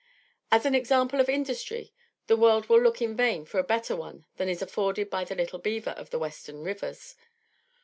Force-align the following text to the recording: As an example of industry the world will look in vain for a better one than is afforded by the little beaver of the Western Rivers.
As 0.51 0.65
an 0.65 0.73
example 0.73 1.19
of 1.21 1.29
industry 1.29 1.93
the 2.25 2.35
world 2.35 2.67
will 2.67 2.81
look 2.81 3.03
in 3.03 3.15
vain 3.15 3.45
for 3.45 3.59
a 3.59 3.63
better 3.63 3.95
one 3.95 4.25
than 4.37 4.49
is 4.49 4.63
afforded 4.63 5.11
by 5.11 5.23
the 5.23 5.35
little 5.35 5.59
beaver 5.59 5.91
of 5.91 6.09
the 6.09 6.17
Western 6.17 6.63
Rivers. 6.63 7.15